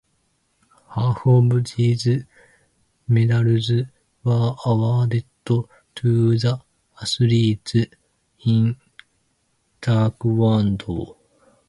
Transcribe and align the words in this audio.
Half 0.95 1.27
of 1.27 1.75
these 1.75 2.23
medals 3.07 3.71
were 4.23 4.55
awarded 4.65 5.25
to 5.45 5.69
the 5.95 6.59
athletes 6.99 7.75
in 8.43 8.77
taekwondo. 9.79 11.17